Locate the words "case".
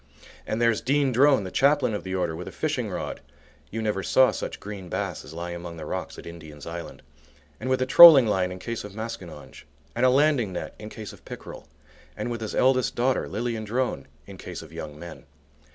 8.57-8.83, 10.89-11.13, 14.39-14.63